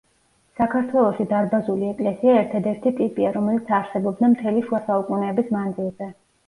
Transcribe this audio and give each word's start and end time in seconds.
საქართველოში 0.59 1.27
დარბაზული 1.33 1.87
ეკლესია 1.91 2.39
ერთადერთი 2.41 2.95
ტიპია, 3.03 3.37
რომელიც 3.39 3.73
არსებობდა 3.83 4.35
მთელი 4.35 4.69
შუა 4.71 4.85
საუკუნეების 4.91 5.59
მანძილზე. 5.61 6.15